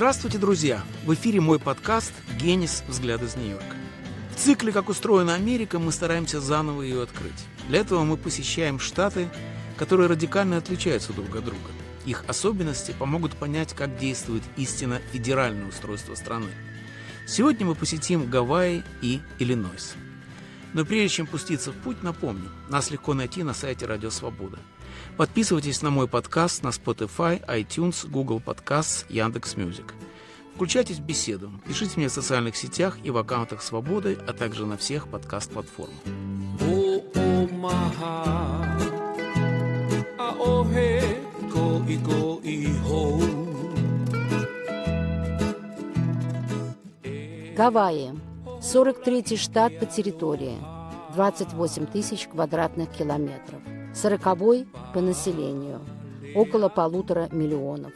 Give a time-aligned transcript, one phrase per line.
[0.00, 0.82] Здравствуйте, друзья!
[1.04, 2.82] В эфире мой подкаст «Генис.
[2.88, 3.76] Взгляд из Нью-Йорка».
[4.34, 7.44] В цикле «Как устроена Америка» мы стараемся заново ее открыть.
[7.68, 9.28] Для этого мы посещаем штаты,
[9.76, 11.68] которые радикально отличаются друг от друга.
[12.06, 16.48] Их особенности помогут понять, как действует истинно федеральное устройство страны.
[17.26, 19.96] Сегодня мы посетим Гавайи и Иллинойс.
[20.72, 24.60] Но прежде чем пуститься в путь, напомню, нас легко найти на сайте Радио Свобода.
[25.16, 29.94] Подписывайтесь на мой подкаст на Spotify, iTunes, Google Podcasts, Яндекс.Music.
[30.54, 34.76] Включайтесь в беседу, пишите мне в социальных сетях и в аккаунтах Свободы, а также на
[34.76, 35.96] всех подкаст-платформах.
[47.56, 48.12] Гавайи.
[48.60, 50.56] 43-й штат по территории.
[51.14, 53.60] 28 тысяч квадратных километров.
[54.00, 55.84] Сороковой по населению.
[56.34, 57.92] Около полутора миллионов.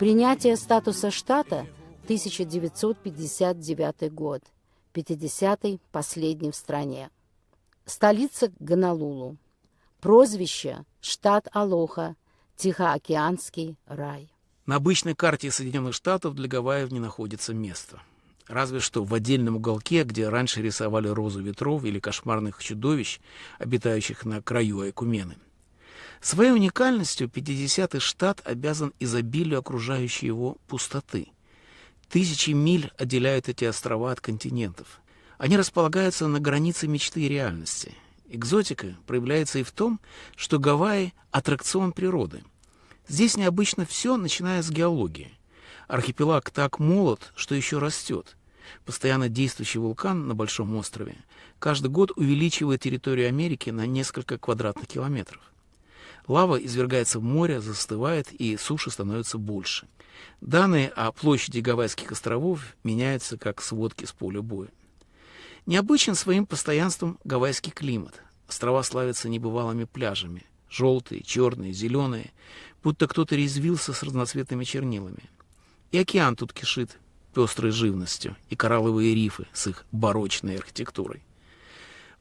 [0.00, 1.68] Принятие статуса штата
[2.06, 4.42] 1959 год.
[4.92, 7.08] 50-й последний в стране.
[7.84, 9.36] Столица Гонолулу.
[10.00, 12.16] Прозвище штат Алоха,
[12.56, 14.28] Тихоокеанский рай.
[14.66, 18.02] На обычной карте Соединенных Штатов для Гавайев не находится места.
[18.48, 23.20] Разве что в отдельном уголке, где раньше рисовали розу ветров или кошмарных чудовищ,
[23.58, 25.36] обитающих на краю Айкумены.
[26.20, 31.28] Своей уникальностью 50-й штат обязан изобилию окружающей его пустоты.
[32.08, 35.00] Тысячи миль отделяют эти острова от континентов.
[35.38, 37.94] Они располагаются на границе мечты и реальности.
[38.28, 39.98] Экзотика проявляется и в том,
[40.36, 42.44] что Гавайи– аттракцион природы.
[43.08, 45.32] Здесь необычно все, начиная с геологии.
[45.92, 48.38] Архипелаг так молод, что еще растет–
[48.86, 51.16] постоянно действующий вулкан на Большом острове,
[51.58, 55.42] каждый год увеличивает территорию Америки на несколько квадратных километров.
[56.26, 59.86] Лава извергается в море, застывает, и суши становится больше.
[60.40, 64.70] Данные о площади Гавайских островов меняются как сводки с поля боя.
[65.66, 68.22] Необычен своим постоянством гавайский климат.
[68.48, 70.44] Острова славятся небывалыми пляжами.
[70.70, 72.32] Желтые, черные, зеленые,
[72.82, 75.28] будто кто-то резвился с разноцветными чернилами.
[75.92, 76.98] И океан тут кишит
[77.34, 81.22] пестрой живностью и коралловые рифы с их барочной архитектурой.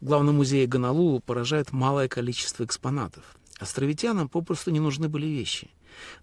[0.01, 3.23] В главном музее Гонолулу поражает малое количество экспонатов.
[3.59, 5.69] Островитянам попросту не нужны были вещи.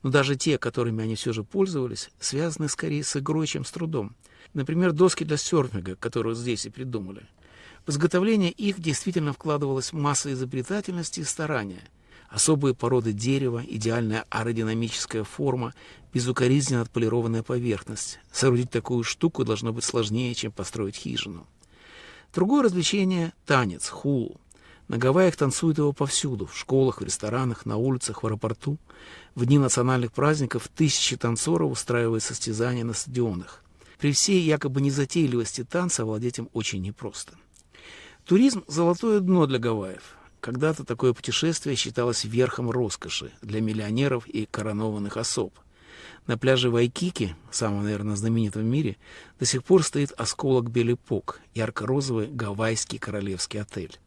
[0.03, 4.14] Но даже те, которыми они все же пользовались, связаны скорее с игрой, чем с трудом.
[4.53, 7.26] Например, доски для серфинга, которую здесь и придумали.
[7.87, 11.81] В изготовление их действительно вкладывалась масса изобретательности и старания–
[12.28, 15.75] особые породы дерева, идеальная аэродинамическая форма,
[16.12, 18.21] безукоризненно отполированная поверхность.
[18.33, 21.47] Соорудить такую штуку должно быть сложнее, чем построить хижину.
[22.34, 24.37] Другое развлечение– танец, хул.
[24.88, 28.78] На Гавайях танцуют его повсюду– в школах, в ресторанах, на улицах, в аэропорту.
[29.34, 33.62] В дни национальных праздников тысячи танцоров устраивают состязания на стадионах.
[33.99, 37.34] При всей якобы незатейливости танца овладеть им очень непросто.
[38.25, 40.18] Туризм– золотое дно для Гавайев.
[40.41, 45.53] Когда-то такое путешествие считалось верхом роскоши для миллионеров и коронованных особ.
[46.26, 48.97] На пляже Вайкики, самом, наверное, знаменитом в мире,
[49.41, 53.99] до сих пор стоит осколок Белипок, ярко-розовый гавайский королевский отель.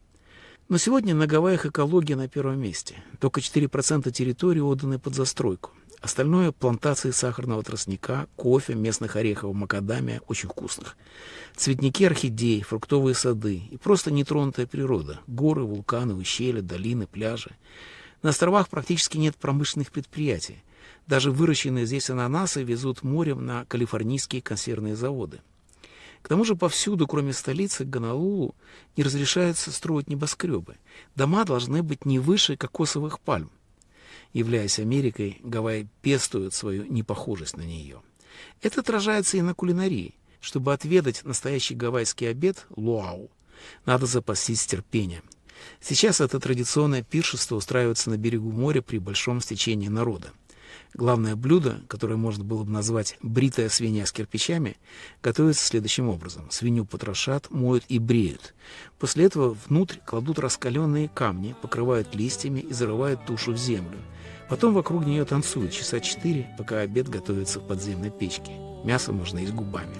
[0.68, 3.02] Но сегодня на Гавайях экология на первом месте.
[3.20, 5.72] Только 4% территории отданы под застройку.
[6.02, 10.96] Остальное– плантации сахарного тростника, кофе, местных орехов, макадамия, очень вкусных.
[11.54, 15.20] Цветники орхидей, фруктовые сады и просто нетронутая природа.
[15.28, 17.52] Горы, вулканы, ущелья, долины, пляжи.
[18.20, 20.64] На островах практически нет промышленных предприятий.
[21.06, 25.40] Даже выращенные здесь ананасы везут морем на калифорнийские консервные заводы.
[26.20, 28.56] К тому же повсюду, кроме столицы Гонолулу,
[28.96, 30.78] не разрешается строить небоскребы.
[31.14, 33.52] Дома должны быть не выше кокосовых пальм.
[34.32, 38.00] Являясь Америкой, Гавайи пестуют свою непохожесть на нее.
[38.62, 40.14] Это отражается и на кулинарии.
[40.40, 43.30] Чтобы отведать настоящий гавайский обед– луау,
[43.86, 45.22] надо запастись терпением.
[45.80, 50.32] Сейчас это традиционное пиршество устраивается на берегу моря при большом стечении народа.
[50.94, 54.76] Главное блюдо, которое можно было бы назвать «бритая свинья с кирпичами»,
[55.22, 56.50] готовится следующим образом.
[56.50, 58.54] Свинью потрошат, моют и бреют.
[58.98, 63.98] После этого внутрь кладут раскаленные камни, покрывают листьями и зарывают тушу в землю.
[64.50, 68.52] Потом вокруг нее танцуют часа четыре, пока обед готовится в подземной печке.
[68.84, 69.94] Мясо можно есть губами.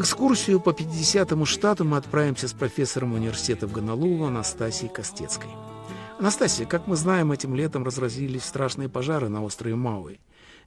[0.00, 5.50] В экскурсию по 50-му штату мы отправимся с профессором университета в Гонолулу Анастасией Костецкой.
[6.18, 10.18] Анастасия, как мы знаем, этим летом разразились страшные пожары на острове Мауи.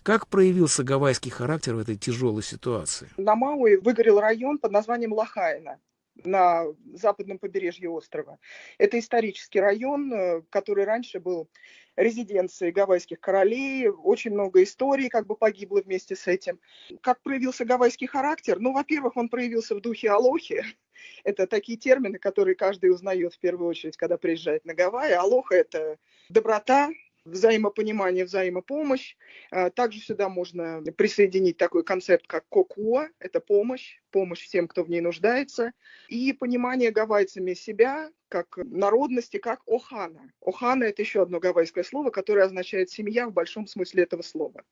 [0.04, 3.10] Как проявился гавайский характер в этой тяжелой ситуации?
[3.18, 5.80] На Мауи выгорел район под названием Лахайна
[6.24, 8.38] на западном побережье острова.
[8.78, 11.50] Это исторический район, э, который раньше был
[11.96, 13.88] резиденцией гавайских королей.
[13.88, 16.60] Очень много историй как бы погибло вместе с этим.
[17.02, 18.60] Как проявился гавайский характер?
[18.60, 20.64] Ну, во-первых, он проявился в духе Алохи.
[21.24, 25.14] Это такие термины, которые каждый узнает в первую очередь, когда приезжает на Гавайи.
[25.14, 25.98] Алоха– это
[26.30, 26.90] доброта,
[27.26, 29.16] взаимопонимание, взаимопомощь.
[29.52, 34.90] А, также сюда можно присоединить такой концепт, как кокуа, это помощь, помощь всем, кто в
[34.90, 35.74] ней нуждается,
[36.08, 40.32] и понимание гавайцами себя, как народности, как охана.
[40.42, 44.64] Охана– это еще одно гавайское слово, которое означает «семья» в большом смысле этого слова.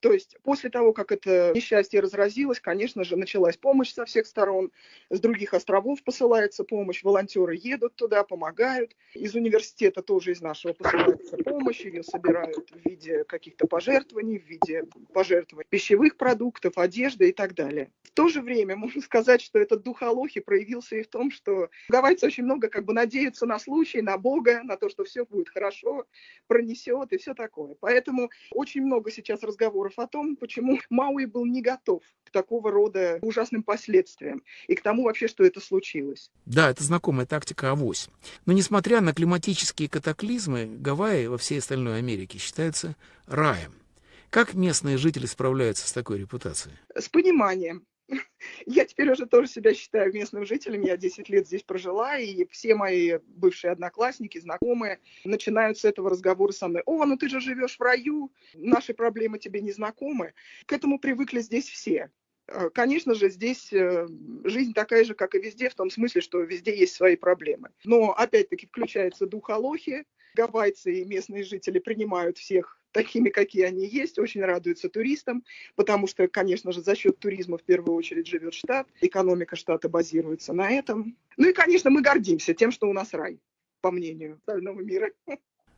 [0.00, 4.72] То есть после того, как это несчастье разразилось, конечно же, началась помощь со всех сторон,
[5.10, 11.36] с других островов посылается помощь, волонтеры едут туда, помогают, из университета тоже из нашего посылается
[11.36, 17.54] помощь, ее собирают в виде каких-то пожертвований, в виде пожертвований пищевых продуктов, одежды и так
[17.54, 17.90] далее.
[18.04, 21.70] В то же время можно сказать, что этот дух Алохи проявился и в том, что
[21.88, 25.48] гавайцы очень много как бы надеются на случай, на Бога, на то, что все будет
[25.48, 26.06] хорошо,
[26.48, 27.76] пронесет и все такое.
[27.80, 33.18] Поэтому очень много сейчас разговоров о том, почему Мауи был не готов к такого рода
[33.22, 36.30] ужасным последствиям и к тому вообще, что это случилось.
[36.44, 38.08] Да, это знакомая тактика авось.
[38.46, 42.96] Но несмотря на климатические катаклизмы, Гавайи во всей остальной Америке считаются
[43.26, 43.74] раем.
[44.30, 46.74] Как местные жители справляются с такой репутацией?
[46.96, 47.84] С пониманием.
[48.66, 50.82] Я теперь уже тоже себя считаю местным жителем.
[50.82, 56.52] Я 10 лет здесь прожила, и все мои бывшие одноклассники, знакомые начинают с этого разговора
[56.52, 56.82] со мной.
[56.86, 60.34] О, ну ты же живешь в раю, наши проблемы тебе не знакомы.
[60.66, 62.10] К этому привыкли здесь все.
[62.48, 64.06] Э, конечно же, здесь э,
[64.44, 67.70] жизнь такая же, как и везде, в том смысле, что везде есть свои проблемы.
[67.84, 70.04] Но, опять-таки, включается дух Алохи.
[70.34, 75.44] Гавайцы и местные жители принимают всех такими, какие они есть, очень радуются туристам,
[75.74, 80.52] потому что, конечно же, за счет туризма в первую очередь живет штат, экономика штата базируется
[80.52, 81.16] на этом.
[81.36, 83.40] Ну и, конечно, мы гордимся тем, что у нас рай,
[83.80, 85.10] по мнению остального мира.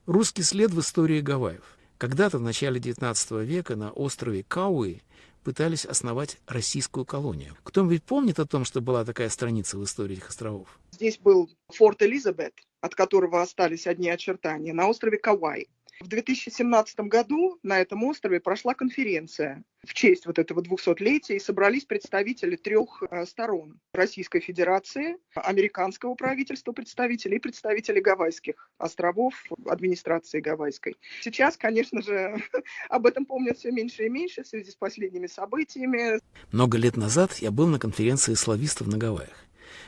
[0.07, 1.79] Русский след в истории Гавайев.
[1.97, 5.01] Когда-то в начале XIX века на острове Кауи
[5.45, 7.57] пытались основать российскую колонию.
[7.63, 10.79] Кто-нибудь помнит о том, что была такая страница в истории этих островов?
[10.91, 12.55] Здесь был форт Элизабет,
[12.85, 15.69] от которого остались одни очертания, на острове Кавай.
[16.01, 21.87] В 2017 году на этом острове прошла конференция в честь вот этого 200-летия, и собрались
[21.87, 23.79] представители трех э, сторон.
[23.95, 29.35] Российской Федерации, американского правительства представители и представители Гавайских островов,
[29.67, 30.97] администрации Гавайской.
[31.23, 32.37] Сейчас, конечно же,
[32.91, 36.21] об этом помнят все меньше и меньше в связи с последними событиями.
[36.53, 39.44] Много лет назад я был на конференции славистов на Гавайях.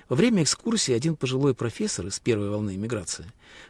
[0.09, 3.27] Во время экскурсии один пожилой профессор из первой волны иммиграции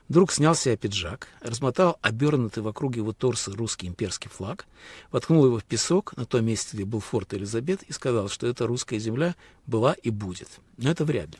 [0.08, 4.66] вдруг снял себе пиджак, размотал обернутый вокруг его торса русский имперский флаг,
[5.10, 8.66] воткнул его в песок на том месте, где был форт Элизабет, и сказал, что эта
[8.66, 9.34] русская земля
[9.66, 10.48] была и будет.
[10.76, 11.38] Но это вряд ли.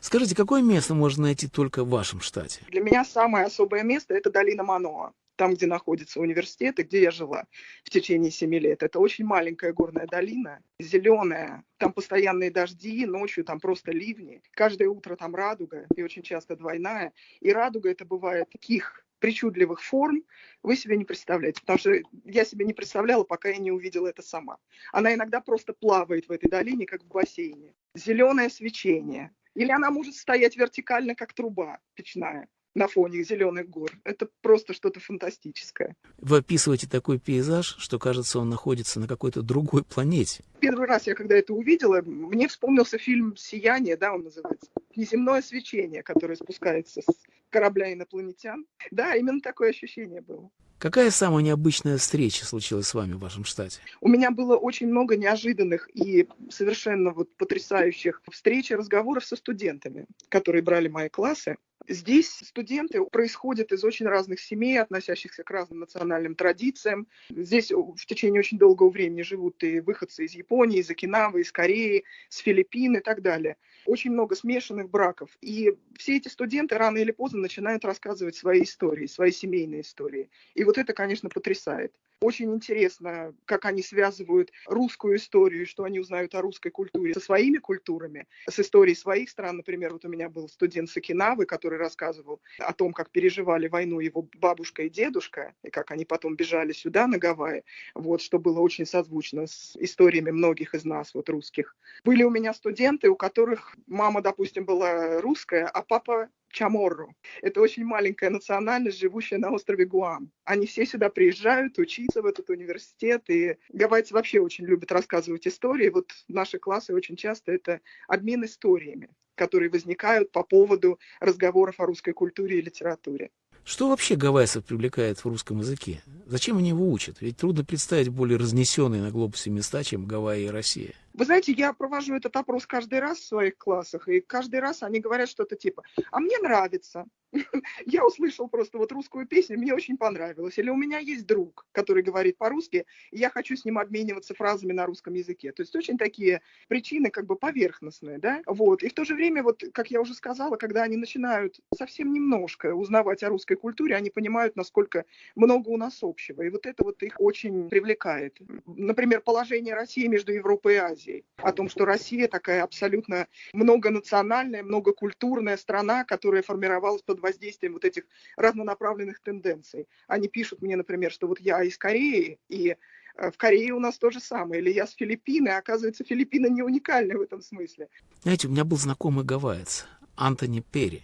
[0.00, 2.60] Скажите, какое место можно найти только в вашем штате?
[2.68, 7.10] Для меня самое особое место– это долина Маноа там, где находится университет и где я
[7.10, 7.46] жила
[7.84, 8.82] в течение семи лет.
[8.82, 14.42] Это очень маленькая горная долина, зеленая, там постоянные дожди, ночью там просто ливни.
[14.50, 17.12] Каждое утро там радуга, и очень часто двойная.
[17.40, 20.24] И радуга это бывает таких причудливых форм,
[20.62, 21.92] вы себе не представляете, потому что
[22.24, 24.58] я себе не представляла, пока я не увидела это сама.
[24.92, 27.74] Она иногда просто плавает в этой долине, как в бассейне.
[27.94, 29.32] Зеленое свечение.
[29.54, 33.92] Или она может стоять вертикально, как труба печная на фоне зеленых гор.
[34.04, 35.96] Это просто что-то фантастическое.
[36.18, 40.44] Вы описываете такой пейзаж, что кажется, он находится на какой-то другой планете.
[40.60, 44.70] Первый раз я когда это увидела, мне вспомнился фильм «Сияние», да, он называется.
[44.96, 47.14] Неземное свечение, которое спускается с
[47.50, 48.66] корабля инопланетян.
[48.90, 50.50] Да, именно такое ощущение было.
[50.78, 53.80] Какая самая необычная встреча случилась с вами в вашем штате?
[54.00, 60.06] У меня было очень много неожиданных и совершенно вот потрясающих встреч и разговоров со студентами,
[60.28, 61.56] которые брали мои классы.
[61.88, 67.08] Здесь студенты происходят из очень разных семей, относящихся к разным национальным традициям.
[67.30, 72.04] Здесь в течение очень долгого времени живут и выходцы из Японии, из Окинавы, из Кореи,
[72.28, 73.56] с Филиппин и так далее.
[73.86, 75.30] Очень много смешанных браков.
[75.40, 80.28] И все эти студенты рано или поздно начинают рассказывать свои истории, свои семейные истории.
[80.54, 81.94] И вот это, конечно, потрясает.
[82.20, 87.58] Очень интересно, как они связывают русскую историю, что они узнают о русской культуре со своими
[87.58, 89.58] культурами, с историей своих стран.
[89.58, 94.28] Например, вот у меня был студент Сакинавы, который рассказывал о том, как переживали войну его
[94.34, 97.62] бабушка и дедушка, и как они потом бежали сюда, на Гавайи,
[97.94, 101.76] вот, что было очень созвучно с историями многих из нас, вот русских.
[102.04, 107.08] Были у меня студенты, у которых мама, допустим, была русская, а папа Chamorro.
[107.42, 110.30] Это очень маленькая национальность, живущая на острове Гуам.
[110.44, 115.88] Они все сюда приезжают учиться в этот университет, и гавайцы вообще очень любят рассказывать истории.
[115.88, 122.12] Вот наши классы очень часто это обмен историями, которые возникают по поводу разговоров о русской
[122.12, 123.30] культуре и литературе.
[123.68, 126.00] Что вообще гавайцев привлекает в русском языке?
[126.24, 127.20] Зачем они его учат?
[127.20, 130.94] Ведь трудно представить более разнесенные на глобусе места, чем Гавайи и Россия.
[131.12, 135.00] Вы знаете, я провожу этот опрос каждый раз в своих классах, и каждый раз они
[135.00, 137.04] говорят что-то типа «а мне нравится».
[137.86, 140.58] Я услышал просто вот русскую песню, мне очень понравилось.
[140.58, 144.72] Или у меня есть друг, который говорит по-русски, и я хочу с ним обмениваться фразами
[144.72, 145.52] на русском языке.
[145.52, 148.42] То есть очень такие причины как бы поверхностные, да?
[148.46, 148.82] Вот.
[148.82, 152.74] И в то же время, вот, как я уже сказала, когда они начинают совсем немножко
[152.74, 155.04] узнавать о русской культуре, они понимают, насколько
[155.36, 156.42] много у нас общего.
[156.42, 158.38] И вот это вот их очень привлекает.
[158.66, 165.56] Например, положение России между Европой и Азией о том, что Россия такая абсолютно многонациональная, многокультурная
[165.56, 168.04] страна, которая формировалась под воздействием вот этих
[168.36, 169.88] разнонаправленных тенденций.
[170.06, 172.76] Они пишут мне, например, что вот я из Кореи, и
[173.16, 174.60] э, в Корее у нас то же самое.
[174.60, 177.88] Или я с Филиппины, а оказывается, Филиппины не уникальны в этом смысле.
[178.22, 181.02] Знаете, у меня был знакомый гавайец, Антони Перри.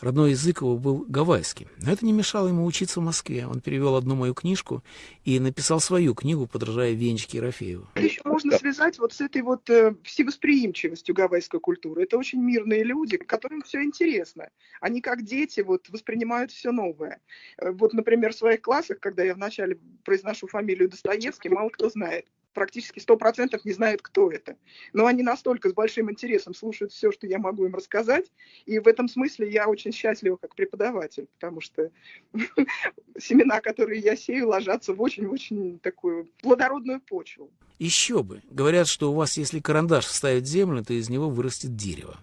[0.00, 1.68] Родной язык его был гавайский.
[1.78, 3.46] Но это не мешало ему учиться в Москве.
[3.46, 4.82] Он перевел одну мою книжку
[5.24, 7.86] и написал свою книгу, подражая Венечке Ерофееву.
[7.94, 12.04] Это еще можно связать вот с этой вот э, всевосприимчивостью гавайской культуры.
[12.04, 14.48] Это очень мирные люди, которым все интересно.
[14.80, 17.20] Они как дети вот воспринимают все новое.
[17.58, 22.26] Э, вот, например, в своих классах, когда я вначале произношу фамилию Достоевский, мало кто знает
[22.52, 24.56] практически сто процентов не знают, кто это.
[24.92, 28.30] Но они настолько с большим интересом слушают все, что я могу им рассказать.
[28.66, 31.90] И в этом смысле я очень счастлива как преподаватель, потому что
[33.18, 37.50] семена, которые я сею, ложатся в очень-очень такую плодородную почву.
[37.78, 38.42] Еще бы.
[38.50, 42.18] Говорят, что у вас, если карандаш вставить в землю, то из него вырастет дерево.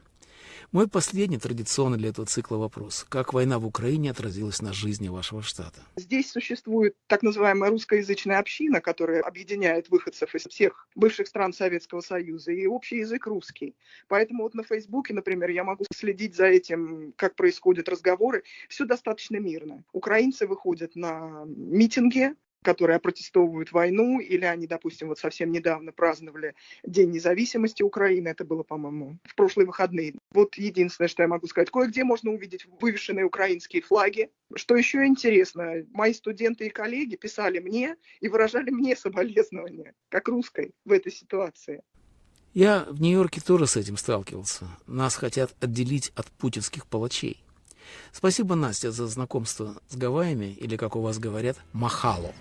[0.74, 3.06] Мой последний традиционный для этого цикла вопрос.
[3.08, 5.80] Как война в Украине отразилась на жизни вашего штата?
[5.96, 12.52] Здесь существует так называемая русскоязычная община, которая объединяет выходцев из всех бывших стран Советского Союза,
[12.52, 13.78] и общий язык русский.
[14.10, 18.44] Поэтому вот на Фейсбуке, например, я могу следить за этим, как происходят разговоры.
[18.68, 19.86] Все достаточно мирно.
[19.94, 27.12] Украинцы выходят на митинги, которые протестовывают войну, или они, допустим, вот совсем недавно праздновали День
[27.12, 30.16] независимости Украины, это было, по-моему, в прошлые выходные.
[30.32, 34.30] Вот единственное, что я могу сказать, кое-где можно увидеть вывешенные украинские флаги.
[34.56, 40.72] Что еще интересно, мои студенты и коллеги писали мне и выражали мне соболезнования, как русской
[40.86, 41.82] в этой ситуации.
[42.54, 44.66] Я в Нью-Йорке тоже с этим сталкивался.
[44.88, 47.44] Нас хотят отделить от путинских палачей.
[48.12, 52.34] Спасибо, Настя, за знакомство с Гавайями, или, как у вас говорят, махало.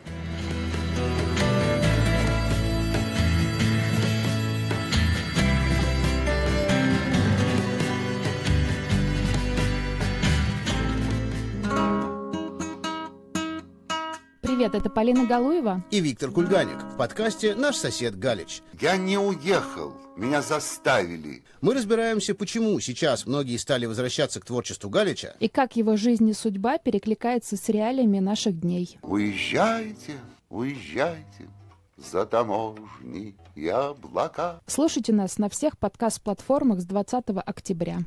[14.66, 18.62] Привет, это Полина Галуева и Виктор Кульганик в подкасте «Наш сосед Галич».
[18.80, 21.44] Я не уехал, меня заставили.
[21.60, 25.36] Мы разбираемся, почему сейчас многие стали возвращаться к творчеству Галича.
[25.38, 28.98] И как его жизнь и судьба перекликается с реалиями наших дней.
[29.02, 30.14] Уезжайте,
[30.48, 31.48] уезжайте
[31.96, 34.60] за таможни и облака.
[34.66, 37.98] Слушайте нас на всех подкаст-платформах с 20 октября.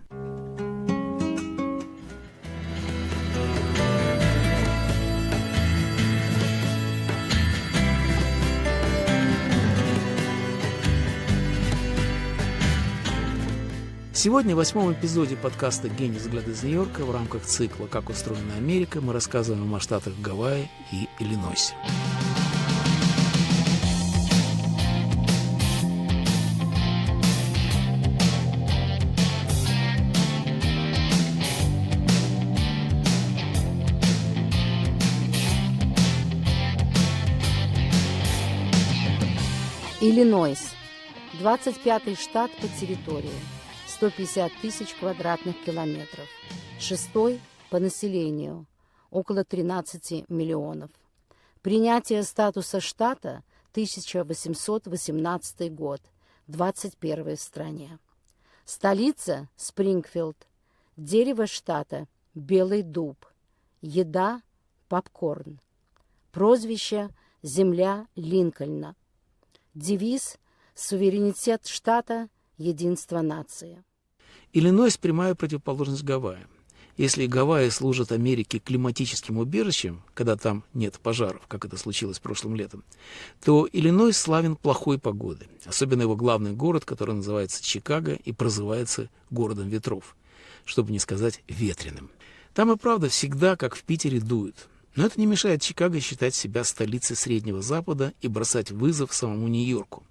[14.21, 18.99] Сегодня в восьмом эпизоде подкаста «Гений взгляд из Нью-Йорка» в рамках цикла «Как устроена Америка»
[18.99, 21.73] мы рассказываем о штатах Гавайи и Иллинойсе.
[40.01, 40.73] Иллинойс.
[41.41, 43.58] 25-й штат по территории.
[43.99, 46.25] 150 тысяч квадратных километров.
[46.79, 48.65] Шестой по населению–
[49.11, 50.89] около 13 миллионов.
[51.61, 56.01] Принятие статуса штата– 1818 год,
[56.47, 57.99] 21 в стране.
[58.63, 60.47] Столица– Спрингфилд.
[60.95, 63.25] Дерево штата– белый дуб.
[63.81, 64.41] Еда–
[64.87, 65.59] попкорн.
[66.31, 67.09] Прозвище–
[67.43, 68.95] земля Линкольна.
[69.75, 70.37] Девиз–
[70.73, 73.83] суверенитет штата– единство нации.
[74.51, 76.45] Иллинойс– прямая противоположность Гавайи.
[76.97, 82.83] Если Гавайи служат Америке климатическим убежищем, когда там нет пожаров, как это случилось прошлым летом,
[83.43, 89.69] то Иллинойс славен плохой погодой, особенно его главный город, который называется Чикаго и прозывается городом
[89.69, 90.15] ветров.
[90.65, 92.11] чтобы не сказать ветреным.
[92.53, 94.67] Там и правда всегда, как в Питере, дует.
[94.95, 100.03] Но это не мешает Чикаго считать себя столицей Среднего Запада и бросать вызов самому Нью-Йорку.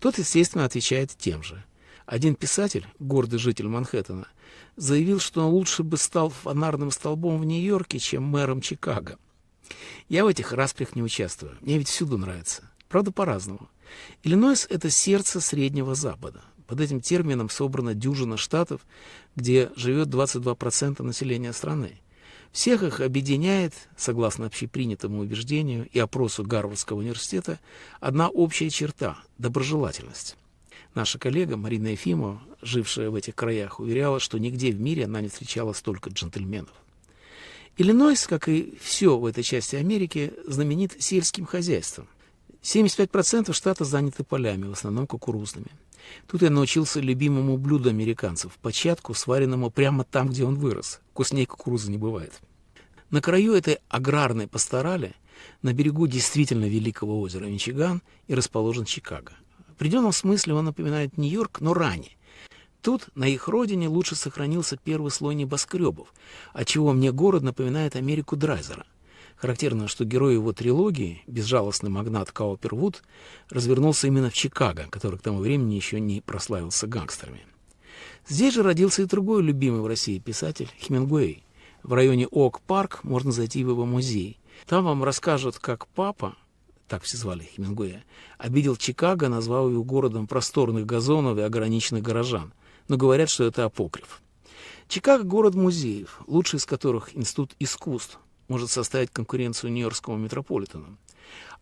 [0.00, 1.62] Тот, естественно, отвечает тем же.
[2.06, 4.28] Один писатель, гордый житель Манхэттена,
[4.76, 9.18] заявил, что он лучше бы стал фонарным столбом в Нью-Йорке, чем мэром Чикаго.
[10.08, 11.56] Я в этих распрях не участвую.
[11.62, 12.70] Мне ведь всюду нравится.
[12.88, 13.70] Правда, по-разному.
[14.22, 16.42] Иллинойс– это сердце Среднего Запада.
[16.66, 18.82] Под этим термином собрана дюжина штатов,
[19.36, 22.00] где живет 22% населения страны.
[22.52, 27.58] Всех их объединяет, согласно общепринятому убеждению и опросу Гарвардского университета,
[28.00, 30.36] одна общая черта– доброжелательность.
[30.94, 35.28] Наша коллега Марина Ефимова, жившая в этих краях, уверяла, что нигде в мире она не
[35.28, 36.72] встречала столько джентльменов.
[37.76, 42.06] Иллинойс, как и все в этой части Америки, знаменит сельским хозяйством.
[42.62, 45.66] 75% штата заняты полями, в основном кукурузными.
[46.28, 51.00] Тут я научился любимому блюду американцев– початку, сваренному прямо там, где он вырос.
[51.10, 52.40] Вкуснее кукурузы не бывает.
[53.10, 55.14] На краю этой аграрной пасторали,
[55.62, 59.32] на берегу действительно великого озера Мичиган, и расположен Чикаго.
[59.74, 62.12] В определенном смысле он напоминает Нью-Йорк, но ранее.
[62.80, 66.14] Тут, на их родине, лучше сохранился первый слой небоскребов,
[66.52, 68.86] отчего мне город напоминает Америку Драйзера.
[69.34, 73.02] Характерно, что герой его трилогии, безжалостный магнат Каупервуд,
[73.50, 77.44] развернулся именно в Чикаго, который к тому времени еще не прославился гангстерами.
[78.28, 81.42] Здесь же родился и другой любимый в России писатель Хемингуэй.
[81.82, 84.38] В районе Ок-парк можно зайти в его музей.
[84.66, 86.36] Там вам расскажут, как папа,
[86.88, 88.04] так все звали Хемингуэя,
[88.38, 92.52] обидел Чикаго, назвав его городом просторных газонов и ограниченных горожан.
[92.88, 94.20] Но говорят, что это апокриф.
[94.88, 100.98] Чикаго– город музеев, лучший из которых Институт искусств, может составить конкуренцию Нью-Йоркскому метрополитену,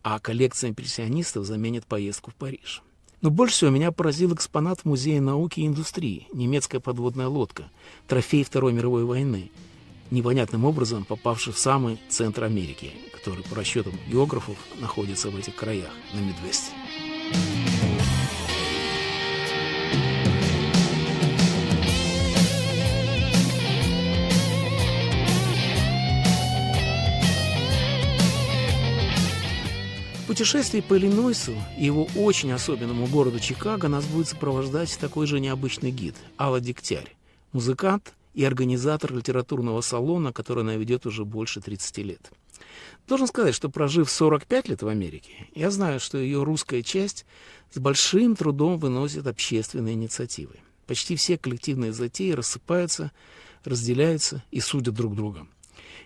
[0.01, 2.83] а коллекция импрессионистов заменит поездку в Париж.
[3.21, 7.71] Но больше всего меня поразил экспонат в Музее науки и индустрии, немецкая подводная лодка,
[8.05, 9.49] трофей Второй мировой войны,
[10.13, 15.91] непонятным образом попавший в самый центр Америки, который по расчетам географов находится в этих краях,
[16.13, 16.71] на Мидвесте.
[30.25, 35.91] путешествии по Иллинойсу и его очень особенному городу Чикаго нас будет сопровождать такой же необычный
[35.91, 37.15] гид Алла Дегтярь,
[37.51, 42.31] музыкант и организатор литературного салона, который она ведет уже больше 30 лет.
[43.07, 47.25] Должен сказать, что прожив 45 лет в Америке, я знаю, что ее русская часть
[47.71, 50.55] с большим трудом выносит общественные инициативы.
[50.87, 53.11] Почти все коллективные затеи рассыпаются,
[53.63, 55.47] разделяются и судят друг друга.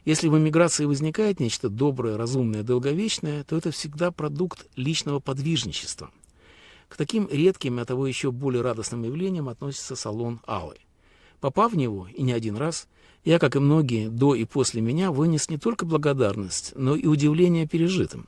[0.06, 6.12] Если в эмиграции возникает нечто доброе, разумное, долговечное, то это всегда продукт личного подвижничества.
[6.88, 10.78] К таким редким, а того еще более радостным явлениям относится салон Аллы.
[11.40, 12.88] Попав в него, и не один раз,
[13.24, 17.68] я, как и многие до и после меня, вынес не только благодарность, но и удивление
[17.68, 18.28] пережитым.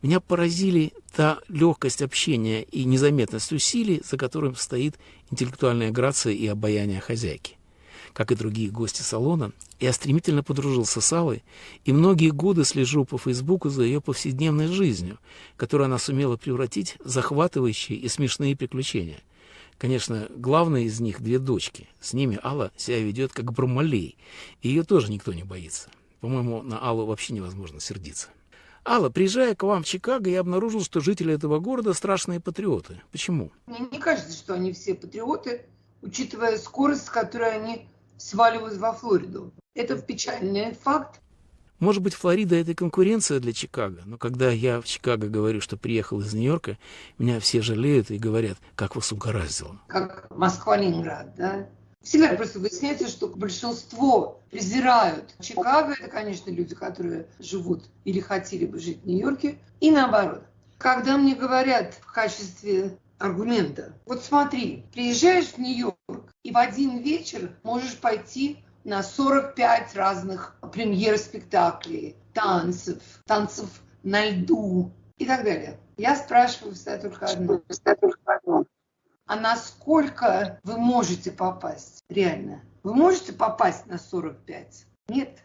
[0.00, 4.96] Меня поразили та легкость общения и незаметность усилий, за которым стоит
[5.30, 7.56] интеллектуальная грация и обаяние хозяйки
[8.12, 11.42] как и другие гости салона, я стремительно подружился с Аллой
[11.84, 15.18] и многие годы слежу по Фейсбуку за ее повседневной жизнью,
[15.56, 19.20] которую она сумела превратить в захватывающие и смешные приключения.
[19.82, 21.88] Конечно, главная из них— две дочки.
[22.00, 24.16] С ними Алла себя ведет как Бармалей,
[24.60, 25.90] и ее тоже никто не боится.
[26.20, 28.28] По-моему, на Аллу вообще невозможно сердиться.
[28.86, 33.02] Алла, приезжая к вам в Чикаго, я обнаружил, что жители этого города страшные патриоты.
[33.10, 33.50] Почему?
[33.66, 35.66] Мне не кажется, что они все патриоты,
[36.00, 39.52] учитывая скорость, с которой они сваливают во Флориду.
[39.74, 41.20] Это печальный факт.
[41.82, 46.20] Может быть, Флорида– это конкуренция для Чикаго, но когда я в Чикаго говорю, что приехал
[46.20, 46.78] из Нью-Йорка,
[47.18, 49.80] меня все жалеют и говорят, как вас угораздило.
[49.88, 51.66] Как Москва-Ленинград, да?
[52.00, 55.94] Всегда просто выясняется, что большинство презирают Чикаго.
[55.98, 59.58] Это, конечно, люди, которые живут или хотели бы жить в Нью-Йорке.
[59.80, 60.44] И наоборот.
[60.78, 67.50] Когда мне говорят в качестве аргумента, вот смотри, приезжаешь в Нью-Йорк, и в один вечер
[67.64, 75.78] можешь пойти на 45 разных премьер спектаклей, танцев, танцев на льду и так далее.
[75.96, 78.64] Я спрашиваю всегда только одно.
[79.26, 82.62] А насколько вы можете попасть реально?
[82.82, 84.86] Вы можете попасть на 45?
[85.08, 85.38] Нет.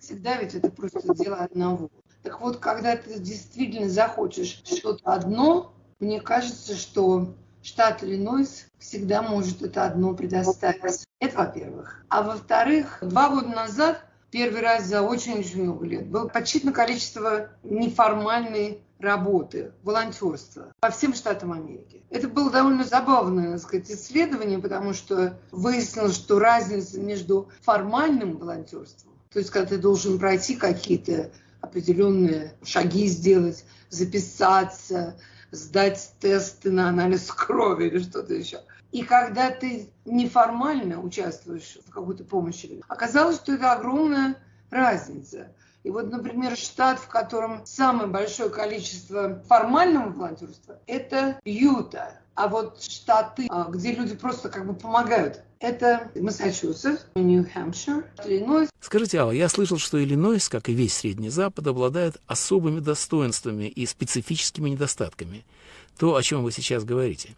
[0.00, 1.90] Всегда ведь это просто дело одного.
[2.22, 9.62] Так вот, когда ты действительно захочешь что-то одно, мне кажется, что штат Иллинойс всегда может
[9.62, 11.04] это одно предоставить.
[11.18, 12.04] Это во-первых.
[12.08, 18.80] А во-вторых, два года назад, первый раз за очень-очень много лет, было подсчитано количество неформальной
[19.00, 22.02] работы, волонтерства по всем штатам Америки.
[22.10, 29.12] Это было довольно забавное, так сказать, исследование, потому что выяснилось, что разница между формальным волонтерством,
[29.32, 35.16] то есть когда ты должен пройти какие-то определенные шаги сделать, записаться,
[35.54, 38.60] сдать тесты на анализ крови или что-то еще.
[38.92, 44.36] И когда ты неформально участвуешь в какой-то помощи, оказалось, что это огромная
[44.70, 45.48] разница.
[45.84, 52.18] И вот, например, штат, в котором самое большое количество формального волонтерства, это Юта.
[52.34, 58.70] А вот штаты, а, где люди просто как бы помогают, это Массачусетс, Нью-Хэмпшир, Иллинойс.
[58.80, 63.84] Скажите, Алла, я слышал, что Иллинойс, как и весь Средний Запад, обладает особыми достоинствами и
[63.84, 65.44] специфическими недостатками.
[65.98, 67.36] То, о чем вы сейчас говорите.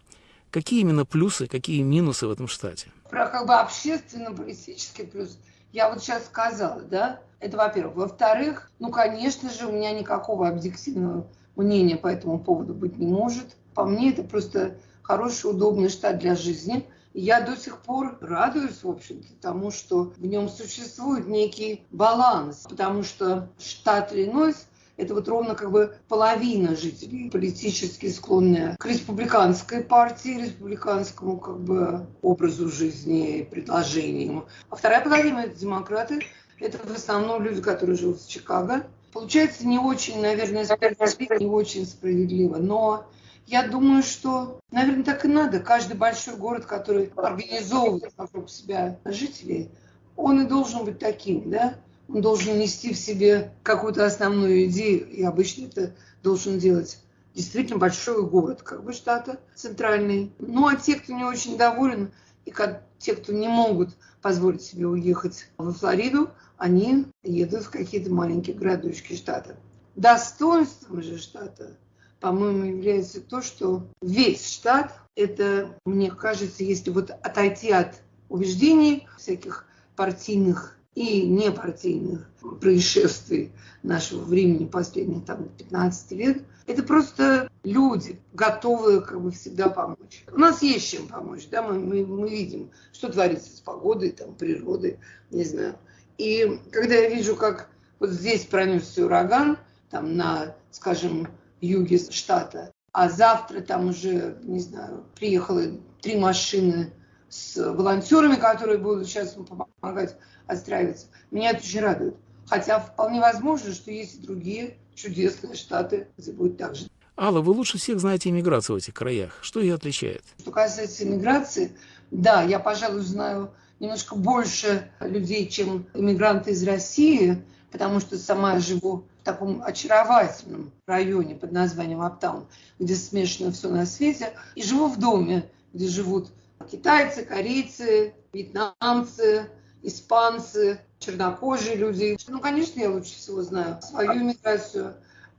[0.53, 2.91] Какие именно плюсы, какие минусы в этом штате?
[3.11, 5.37] Про как бы общественно-политический плюс
[5.77, 7.97] я вот сейчас сказала, да, это во-первых.
[7.97, 13.57] Во-вторых, ну, конечно же, у меня никакого объективного мнения по этому поводу быть не может.
[13.75, 16.89] По мне, это просто хороший, удобный штат для жизни.
[17.13, 23.03] Я до сих пор радуюсь, в общем-то, тому, что в нем существует некий баланс, потому
[23.03, 30.41] что штат Иллинойс это вот ровно как бы половина жителей политически склонная к республиканской партии,
[30.43, 34.47] республиканскому как бы образу жизни и предложениям.
[34.71, 36.21] А вторая половина– это демократы,
[36.61, 38.87] это в основном люди, которые живут в Чикаго.
[39.13, 43.07] Получается не очень, наверное, справедливо, не очень справедливо, но
[43.47, 45.61] я думаю, что, наверное, так и надо.
[45.61, 49.71] Каждый большой город, который организовывает вокруг себя жителей,
[50.17, 51.75] он и должен быть таким, да?
[52.09, 56.99] Он должен нести в себе какую-то основную идею, и обычно это должен делать
[57.35, 60.33] действительно большой город, как бы штата центральный.
[60.39, 62.13] Ну, а те, кто не очень доволен,
[62.45, 62.55] и
[62.99, 63.91] те, кто не могут
[64.23, 69.57] позволить себе уехать во Флориду, они едут в какие-то маленькие городочки штата.
[69.95, 71.77] Достоинством же штата,
[72.21, 79.67] по-моему, является то, что весь штат, это, мне кажется, если вот отойти от убеждений всяких
[79.97, 82.27] партийных и непартийных
[82.59, 90.25] происшествий нашего времени последних там, 15 лет, это просто люди, готовые как бы всегда помочь.
[90.33, 94.35] У нас есть чем помочь, да, мы, мы, мы видим, что творится с погодой, там,
[94.35, 94.99] природой,
[95.31, 95.77] не знаю.
[96.17, 97.69] И когда я вижу, как
[98.01, 99.59] вот здесь пронесся ураган,
[99.91, 101.29] там на, скажем,
[101.61, 105.63] юге штата, а завтра там уже, не знаю, приехало
[106.01, 106.91] три машины
[107.29, 109.37] с волонтерами, которые будут сейчас
[109.81, 111.07] помогать отстраиваться.
[111.31, 112.17] Меня это очень радует.
[112.49, 116.87] Хотя вполне возможно, что есть и другие чудесные штаты, где будет так же.
[117.19, 119.39] Алла, вы лучше всех знаете иммиграцию в этих краях.
[119.41, 120.23] Что ее отличает?
[120.39, 121.73] Что касается иммиграции,
[122.11, 129.05] да, я, пожалуй, знаю немножко больше людей, чем иммигранты из России, потому что сама живу
[129.21, 132.47] в таком очаровательном районе под названием Аптаун,
[132.79, 136.31] где смешано все на свете, и живу в доме, где живут
[136.71, 139.49] китайцы, корейцы, вьетнамцы,
[139.83, 142.17] испанцы, чернокожие люди.
[142.29, 144.95] Ну, конечно, я лучше всего знаю свою иммиграцию.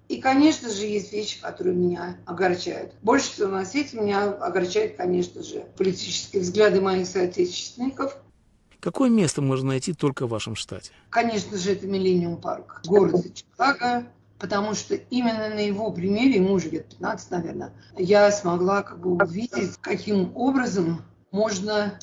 [0.08, 2.94] И, конечно же, есть вещи, которые меня огорчают.
[3.02, 8.18] Больше всего на свете меня огорчают, конечно же, политические взгляды моих соотечественников.
[8.80, 10.92] Какое место можно найти только в вашем штате?
[11.10, 14.08] Конечно же, это Миллениум парк, город Чикаго,
[14.40, 19.16] потому что именно на его примере, ему уже лет 15, наверное, я смогла как бы
[19.16, 21.02] увидеть, каким образом
[21.38, 22.00] можно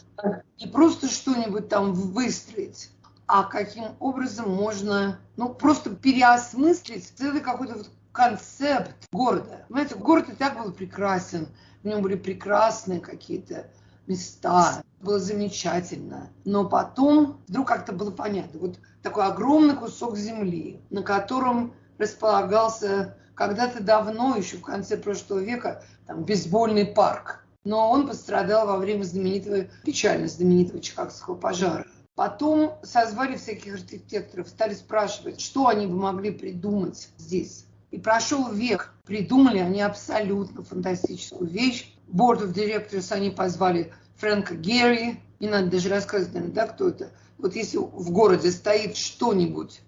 [0.61, 2.90] не просто что-нибудь там выстроить,
[3.27, 9.64] а каким образом можно, ну, просто переосмыслить целый какой-то вот концепт города.
[9.68, 11.49] Понимаете, город и так был прекрасен,
[11.83, 13.66] в нем были прекрасные какие-то
[14.07, 16.31] места, было замечательно.
[16.44, 23.83] Но потом вдруг как-то было понятно, вот такой огромный кусок земли, на котором располагался когда-то
[23.83, 29.66] давно, еще в конце прошлого века, там, бейсбольный парк– но он пострадал во время знаменитого,
[29.85, 31.87] печально знаменитого Чикагского пожара.
[32.14, 37.66] Потом созвали всяких архитекторов, стали спрашивать, что они бы могли придумать здесь.
[37.90, 38.92] И прошел век.
[39.05, 41.92] Придумали они абсолютно фантастическую вещь.
[42.09, 45.20] Board of Directors они позвали Фрэнка Герри.
[45.40, 47.11] Не надо даже рассказывать, наверное, да, кто это.
[47.38, 49.81] Вот если в городе стоит что-нибудь,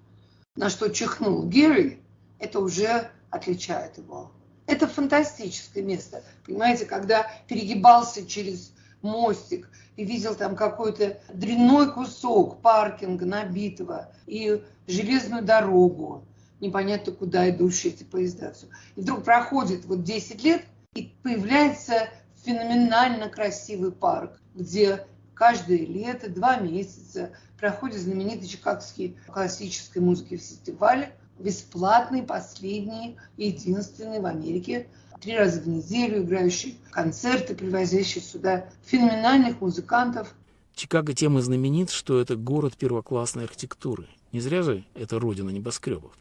[0.56, 2.00] на что чихнул Герри,
[2.38, 4.32] это уже отличает его.
[4.66, 6.22] Это фантастическое место.
[6.44, 15.44] Понимаете, когда перегибался через мостик и видел там какой-то дрянной кусок паркинга набитого и железную
[15.44, 16.24] дорогу,
[16.60, 18.52] непонятно куда идущие эти поезда.
[18.52, 18.66] Все.
[18.96, 20.62] И вдруг проходит вот 10 лет,
[20.94, 22.08] и появляется
[22.44, 32.22] феноменально красивый парк, где каждое лето, два месяца проходит знаменитый Чикагский классической музыки фестиваль, бесплатный,
[32.22, 34.86] последний, единственный в Америке,
[35.20, 40.34] три раза в неделю играющий концерты, привозящий сюда феноменальных музыкантов.
[40.74, 44.06] Чикаго тем и знаменит, что это город первоклассной архитектуры.
[44.32, 46.12] Не зря же это родина небоскребов.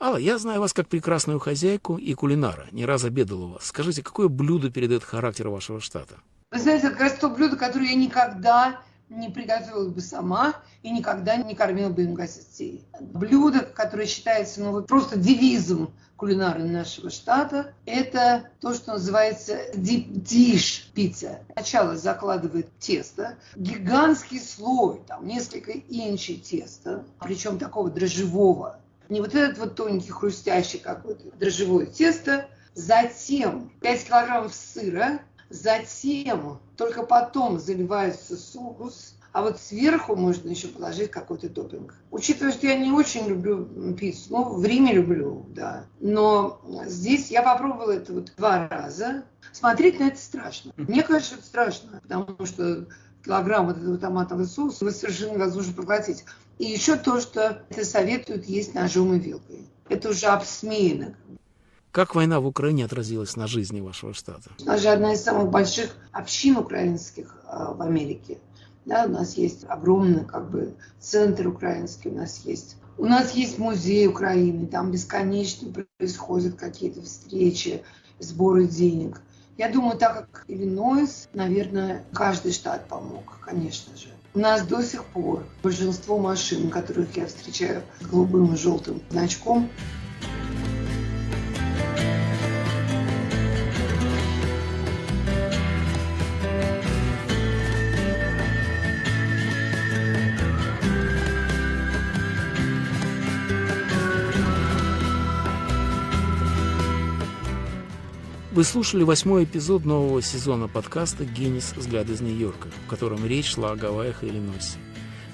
[0.00, 2.66] Алла, я знаю вас как прекрасную хозяйку и кулинара.
[2.72, 3.66] Не раз обедал у вас.
[3.66, 6.16] Скажите, какое блюдо передает характер вашего штата?
[6.50, 10.90] Вы знаете, это как раз то блюдо, которое я никогда не приготовила бы сама и
[10.90, 12.84] никогда не кормила бы им гостей.
[13.00, 20.84] Блюдо, которое считается ну, просто девизом кулинара нашего штата, это то, что называется deep dish
[20.94, 21.40] пицца.
[21.52, 28.80] Сначала закладывает тесто, гигантский слой, там несколько инчей теста, причем такого дрожжевого.
[29.08, 37.02] Не вот этот вот тоненький хрустящий какой-то дрожжевое тесто, затем 5 килограммов сыра, Затем, только
[37.02, 41.94] потом заливается соус, а вот сверху можно еще положить какой-то топпинг.
[42.12, 45.86] Учитывая, что я не очень люблю пиццу, ну, в Риме люблю, да.
[45.98, 49.24] Но здесь я попробовала это вот два раза.
[49.52, 50.72] Смотреть на это страшно.
[50.76, 52.86] Мне кажется, это страшно, потому что
[53.24, 56.24] килограмм вот этого томатового соуса вы совершенно невозможно проглотить.
[56.58, 59.68] И еще то, что это советуют есть ножом и вилкой.
[59.88, 61.16] Это уже обсмеяно.
[61.94, 64.50] Как война в Украине отразилась на жизни вашего штата?
[64.60, 68.38] У нас же одна из самых больших общин украинских э, в Америке.
[68.84, 73.58] Да, у нас есть огромный как бы, центр украинский, у нас есть у нас есть
[73.58, 77.84] музей Украины, там бесконечно происходят какие-то встречи,
[78.18, 79.20] сборы денег.
[79.56, 84.08] Я думаю, так как Иллинойс, наверное, каждый штат помог, конечно же.
[84.34, 89.70] У нас до сих пор большинство машин, которых я встречаю с голубым и желтым значком,
[108.54, 111.72] Вы слушали восьмой эпизод нового сезона подкаста «Генис.
[111.76, 114.78] Взгляд из Нью-Йорка», в котором речь шла о Гавайях и Иллинойсе.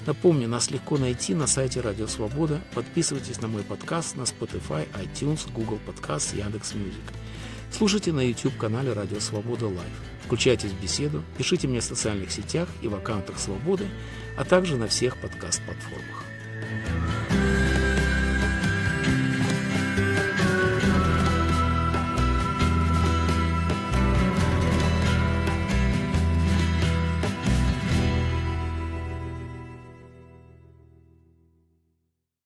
[0.07, 2.59] Напомню, нас легко найти на сайте Радио Свобода.
[2.73, 7.13] Подписывайтесь на мой подкаст на Spotify, iTunes, Google Podcast, Яндекс.Music.
[7.71, 10.01] Слушайте на YouTube-канале Радио Свобода Live.
[10.25, 13.85] Включайтесь в беседу, пишите мне в социальных сетях и в аккаунтах Свободы,
[14.35, 16.23] а также на всех подкаст-платформах.